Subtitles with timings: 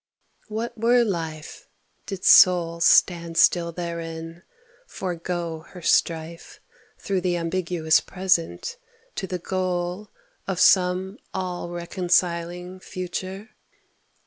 [0.47, 1.67] What were life
[2.07, 4.41] Did soul stand still therein,
[4.87, 6.59] forego her strife
[6.97, 8.77] Through the ambiguous Present
[9.13, 10.09] to the goal
[10.47, 13.49] Of some all reconciling Future